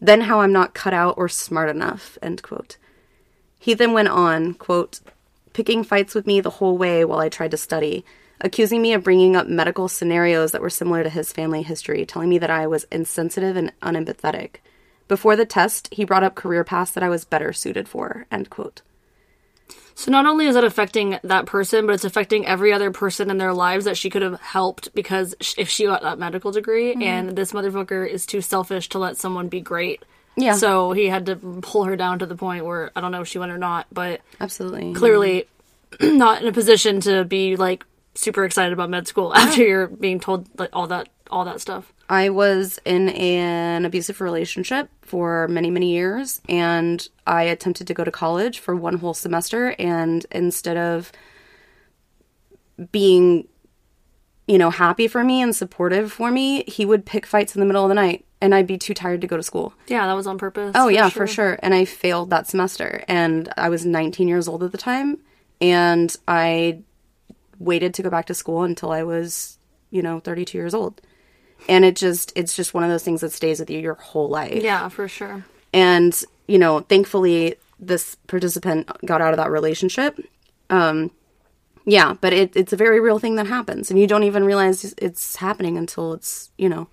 [0.00, 2.79] Then how I'm not cut out or smart enough, end quote.
[3.59, 5.00] He then went on, quote,
[5.57, 8.05] picking fights with me the whole way while I tried to study,
[8.42, 12.29] accusing me of bringing up medical scenarios that were similar to his family history, telling
[12.29, 14.57] me that I was insensitive and unempathetic.
[15.09, 18.51] Before the test, he brought up career paths that I was better suited for, end
[18.51, 18.83] quote.
[19.95, 23.38] So not only is it affecting that person, but it's affecting every other person in
[23.38, 27.03] their lives that she could have helped because if she got that medical degree, Mm-hmm.
[27.03, 30.05] and this motherfucker is too selfish to let someone be great.
[30.37, 30.55] Yeah.
[30.55, 33.29] So he had to pull her down to the point where I don't know if
[33.29, 34.92] she went or not, but Absolutely.
[34.92, 35.49] clearly
[36.01, 40.20] not in a position to be like super excited about med school after you're being
[40.20, 41.92] told like all that all that stuff.
[42.09, 48.05] I was in an abusive relationship for many, many years, and I attempted to go
[48.05, 49.75] to college for one whole semester.
[49.79, 51.11] And instead of
[52.92, 53.49] being,
[54.46, 57.66] you know, happy for me and supportive for me, he would pick fights in the
[57.66, 59.74] middle of the night, and I'd be too tired to go to school.
[59.88, 60.72] Yeah, that was on purpose.
[60.74, 61.59] Oh, yeah, for sure.
[61.62, 65.18] And I failed that semester, and I was 19 years old at the time,
[65.61, 66.80] and I
[67.59, 69.59] waited to go back to school until I was,
[69.90, 71.00] you know, 32 years old.
[71.68, 74.28] And it just, it's just one of those things that stays with you your whole
[74.28, 74.62] life.
[74.62, 75.44] Yeah, for sure.
[75.72, 80.20] And, you know, thankfully, this participant got out of that relationship.
[80.70, 81.11] Um,
[81.87, 84.94] yeah, but it, it's a very real thing that happens, and you don't even realize
[84.99, 86.88] it's happening until it's, you know,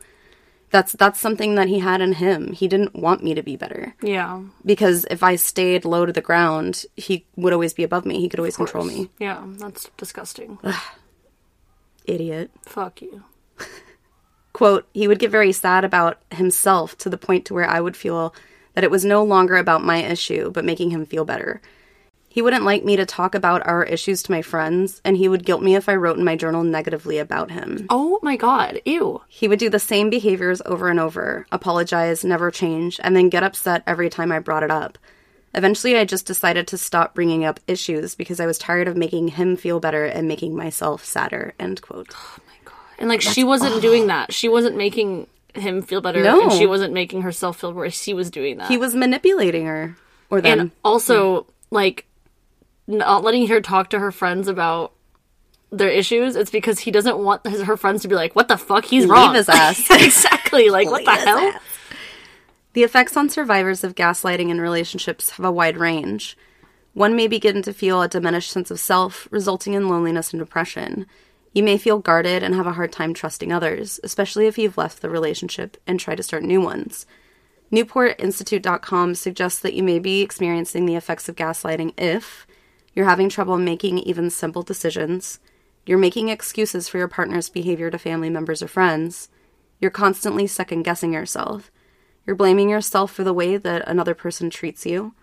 [0.69, 2.53] that's that's something that he had in him.
[2.53, 4.41] He didn't want me to be better Yeah.
[4.65, 8.19] because if I stayed low to the ground, he would always be above me.
[8.21, 9.09] He could always control me.
[9.19, 10.57] Yeah, that's disgusting.
[12.05, 12.51] Idiot.
[12.65, 13.23] Fuck you.
[14.53, 17.97] quote he would get very sad about himself to the point to where i would
[17.97, 18.33] feel
[18.75, 21.59] that it was no longer about my issue but making him feel better
[22.35, 25.45] he wouldn't like me to talk about our issues to my friends and he would
[25.45, 28.81] guilt me if i wrote in my journal negatively about him Oh my god.
[28.85, 29.21] Ew.
[29.27, 33.43] he would do the same behaviors over and over apologize never change and then get
[33.43, 34.97] upset every time i brought it up
[35.53, 39.27] eventually i just decided to stop bringing up issues because i was tired of making
[39.29, 42.73] him feel better and making myself sadder end quote Oh my god.
[42.99, 44.33] And like she wasn't doing that.
[44.33, 46.23] She wasn't making him feel better.
[46.23, 46.43] No.
[46.43, 47.99] And she wasn't making herself feel worse.
[48.01, 48.67] She was doing that.
[48.69, 49.95] he was manipulating her
[50.29, 52.05] or them and also like
[52.87, 54.93] not letting her talk to her friends about
[55.71, 56.35] their issues.
[56.35, 58.85] It's because he doesn't want his, her friends to be like, "What the fuck?
[58.85, 59.89] He's wrong." his ass.
[59.89, 60.69] exactly.
[60.69, 61.39] Like, what the hell?
[61.39, 61.61] ass.
[62.73, 66.37] The effects on survivors of gaslighting in relationships have a wide range.
[66.93, 71.07] One may begin to feel a diminished sense of self, resulting in loneliness and depression.
[71.53, 75.01] You may feel guarded and have a hard time trusting others, especially if you've left
[75.01, 77.05] the relationship and try to start new ones.
[77.71, 82.45] NewportInstitute.com suggests that you may be experiencing the effects of gaslighting if
[82.93, 85.39] you're having trouble making even simple decisions,
[85.85, 89.29] you're making excuses for your partner's behavior to family members or friends,
[89.79, 91.71] you're constantly second guessing yourself,
[92.25, 95.13] you're blaming yourself for the way that another person treats you,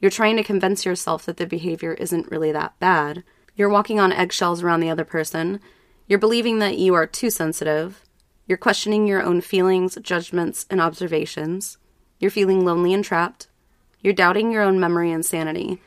[0.00, 3.24] you're trying to convince yourself that the behavior isn't really that bad,
[3.54, 5.60] you're walking on eggshells around the other person,
[6.06, 8.02] you're believing that you are too sensitive,
[8.46, 11.78] you're questioning your own feelings, judgments, and observations.
[12.20, 13.48] You're feeling lonely and trapped.
[14.00, 15.82] You're doubting your own memory and sanity.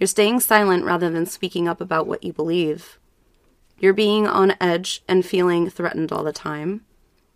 [0.00, 2.98] You're staying silent rather than speaking up about what you believe.
[3.78, 6.86] You're being on edge and feeling threatened all the time.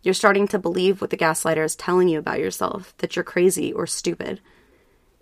[0.03, 3.71] You're starting to believe what the gaslighter is telling you about yourself that you're crazy
[3.71, 4.41] or stupid.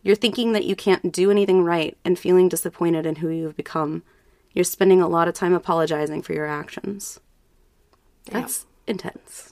[0.02, 4.04] You're thinking that you can't do anything right and feeling disappointed in who you've become.
[4.52, 7.18] You're spending a lot of time apologizing for your actions.
[8.30, 9.51] That's intense.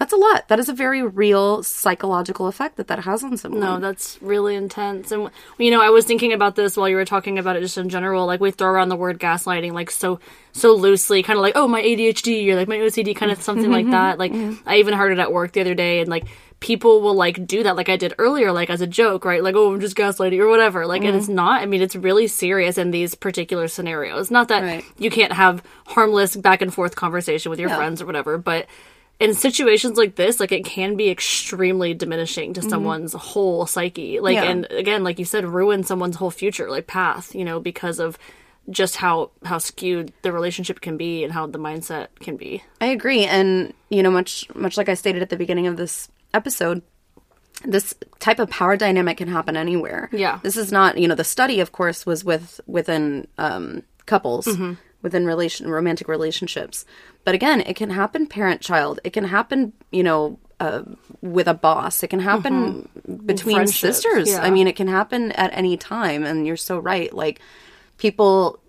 [0.00, 0.48] That's a lot.
[0.48, 3.60] That is a very real psychological effect that that has on someone.
[3.60, 5.12] No, that's really intense.
[5.12, 7.76] And you know, I was thinking about this while you were talking about it, just
[7.76, 8.24] in general.
[8.24, 10.18] Like we throw around the word gaslighting like so
[10.52, 13.70] so loosely, kind of like oh my ADHD or like my OCD, kind of something
[13.70, 14.18] like that.
[14.18, 14.32] Like
[14.64, 16.24] I even heard it at work the other day, and like
[16.60, 19.44] people will like do that, like I did earlier, like as a joke, right?
[19.44, 20.86] Like oh I'm just gaslighting or whatever.
[20.86, 21.34] Like and it's mm-hmm.
[21.34, 21.60] not.
[21.60, 24.30] I mean, it's really serious in these particular scenarios.
[24.30, 24.84] Not that Right.
[24.96, 27.76] you can't have harmless back and forth conversation with your Yeah.
[27.76, 28.64] friends or whatever, but
[29.20, 34.18] in situations like this, like it can be extremely diminishing to someone's whole psyche.
[34.18, 34.44] Like, Mm-hmm.
[34.44, 34.50] Yeah.
[34.50, 38.18] and again, like you said, ruin someone's whole future, like path, you know, because of
[38.70, 42.62] just how how skewed the relationship can be and how the mindset can be.
[42.80, 46.08] I agree, and you know, much much like I stated at the beginning of this
[46.34, 46.82] episode,
[47.64, 50.08] this type of power dynamic can happen anywhere.
[50.12, 50.38] Yeah.
[50.42, 54.46] this is not you know the study, of course, was with within um, couples
[55.02, 56.84] within relation romantic relationships,
[57.24, 59.00] but again, it can happen parent child.
[59.04, 60.38] It can happen you know.
[60.60, 60.82] Uh,
[61.22, 62.86] with a boss, it can happen
[63.24, 64.28] between sisters.
[64.28, 64.42] yeah.
[64.42, 67.10] I mean, it can happen at any time, and you're so right.
[67.14, 67.40] Like,
[67.96, 68.60] people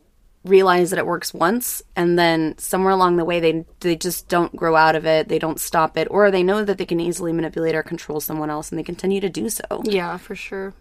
[0.45, 4.55] realize that it works once and then somewhere along the way they they just don't
[4.55, 7.31] grow out of it they don't stop it or they know that they can easily
[7.31, 10.73] manipulate or control someone else and they continue to do so Yeah, for sure.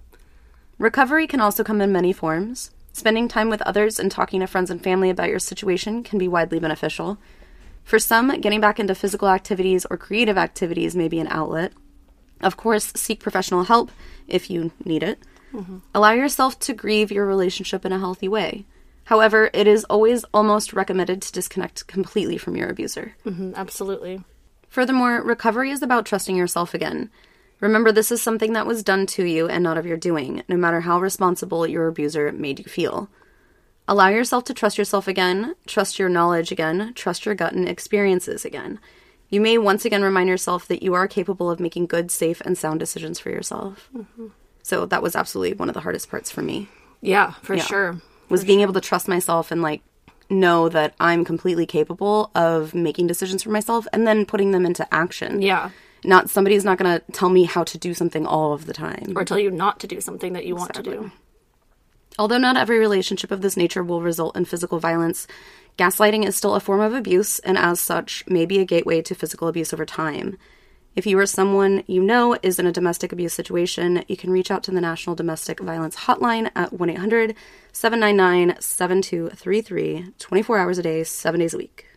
[0.78, 4.70] recovery can also come in many forms spending time with others and talking to friends
[4.70, 7.18] and family about your situation can be widely beneficial
[7.84, 11.72] for some getting back into physical activities or creative activities may be an outlet
[12.40, 13.90] of course seek professional help
[14.28, 15.18] if you need it
[15.94, 18.64] allow yourself to grieve your relationship in a healthy way
[19.10, 23.16] However, it is always almost recommended to disconnect completely from your abuser.
[23.26, 24.22] Mhm, absolutely.
[24.68, 27.10] Furthermore, recovery is about trusting yourself again.
[27.60, 30.56] Remember, this is something that was done to you and not of your doing, no
[30.56, 33.08] matter how responsible your abuser made you feel.
[33.86, 38.44] Allow yourself to trust yourself again, trust your knowledge again, trust your gut and experiences
[38.44, 38.78] again.
[39.28, 42.56] You may once again remind yourself that you are capable of making good, safe, and
[42.56, 43.88] sound decisions for yourself.
[43.96, 44.28] Mm-hmm.
[44.62, 46.68] So that was absolutely one of the hardest parts for me
[47.00, 48.00] Yeah, for sure.
[48.28, 49.82] was being able to trust myself and like
[50.28, 54.86] know that I'm completely capable of making decisions for myself and then putting them into
[54.94, 55.42] action.
[55.42, 55.70] Yeah.
[56.04, 59.12] Not somebody's not going to tell me how to do something all of the time.
[59.16, 61.12] Or tell you not to do something that you want to do.
[62.18, 65.26] Although not every relationship of this nature will result in physical violence,
[65.78, 69.14] gaslighting is still a form of abuse and as such may be a gateway to
[69.14, 70.36] physical abuse over time.
[70.96, 74.50] If you or someone you know is in a domestic abuse situation, you can reach
[74.50, 77.36] out to the National Domestic Violence Hotline at 1 800
[77.72, 81.89] 799 7233, 24 hours a day, 7 days a week.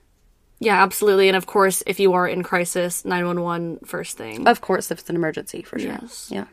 [0.64, 1.28] Yeah, absolutely.
[1.28, 4.48] And of course, if you are in crisis, 911 first thing.
[4.48, 5.92] Of course, if it's an emergency, for sure.
[6.02, 6.30] Yes.
[6.32, 6.46] Yeah.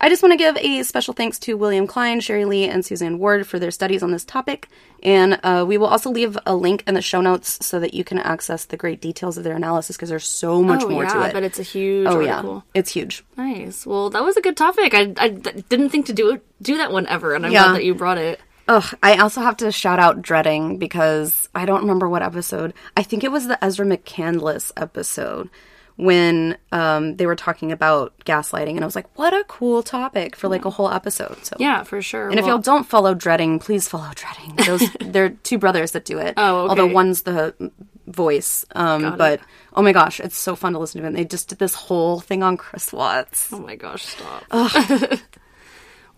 [0.00, 3.18] I just want to give a special thanks to William Klein, Sherry Lee, and Suzanne
[3.18, 4.68] Ward for their studies on this topic.
[5.02, 8.04] And uh, we will also leave a link in the show notes so that you
[8.04, 11.14] can access the great details of their analysis because there's so much oh, more yeah,
[11.14, 11.32] to it.
[11.32, 12.64] but it's a huge oh, article.
[12.74, 12.80] yeah.
[12.80, 13.24] It's huge.
[13.36, 13.86] Nice.
[13.86, 14.94] Well, that was a good topic.
[14.94, 17.64] I, I didn't think to do do that one ever, and I'm Yeah.
[17.64, 18.40] glad that you brought it.
[18.68, 22.74] Ugh, I also have to shout out Dreading because I don't remember what episode.
[22.96, 25.48] I think it was the Ezra McCandless episode
[25.96, 30.36] when um, they were talking about gaslighting, and I was like, what a cool topic
[30.36, 31.44] for like a whole episode.
[31.44, 32.28] So Yeah, for sure.
[32.28, 34.54] And if y'all don't follow Dreading, please follow Dreading.
[34.66, 36.34] Those they're two brothers that do it.
[36.36, 36.68] Oh, okay.
[36.70, 37.72] Although one's the
[38.06, 39.40] voice, um, but
[39.74, 41.04] oh my gosh, it's so fun to listen to.
[41.04, 41.14] them.
[41.14, 43.52] they just did this whole thing on Chris Watts.
[43.52, 44.44] Oh my gosh, stop.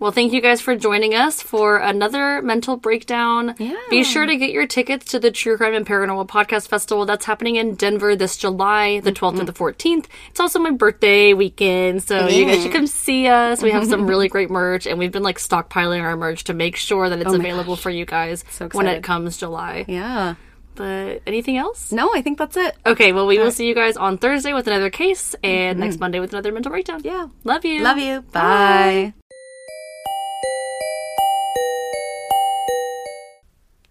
[0.00, 3.54] well, thank you guys for joining us for another mental breakdown.
[3.58, 3.76] Yeah.
[3.90, 7.04] Be sure to get your tickets to the True Crime and Paranormal Podcast Festival.
[7.04, 9.98] That's happening in Denver this July, the 12th to the mm-hmm.
[9.98, 10.06] 14th.
[10.30, 13.62] It's also my birthday weekend, so you guys should come see us.
[13.62, 16.76] We have some really great merch, and we've been like stockpiling our merch to make
[16.76, 19.84] sure that it's oh available for you guys So when it comes July.
[19.86, 20.36] Yeah.
[20.76, 21.92] But anything else?
[21.92, 22.74] No, I think that's it.
[22.86, 26.04] Okay, well, we will see you guys on Thursday with another case and next mm-hmm.
[26.04, 27.02] Monday with another mental breakdown.
[27.04, 27.28] Yeah.
[27.44, 27.82] Love you.
[27.82, 28.22] Love you.
[28.22, 29.12] Bye.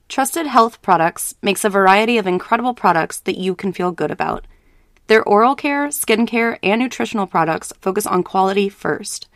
[0.10, 4.48] Trusted Health Products makes a variety of incredible products that you can feel good about.
[5.06, 9.28] Their oral care, skincare, and nutritional products focus on quality first.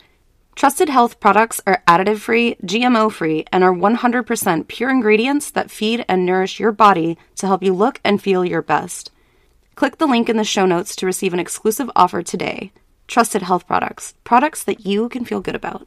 [0.56, 6.04] Trusted Health products are additive free, GMO free, and are 100% pure ingredients that feed
[6.08, 9.12] and nourish your body to help you look and feel your best.
[9.76, 12.72] Click the link in the show notes to receive an exclusive offer today.
[13.06, 15.86] Trusted Health Products, products that you can feel good about.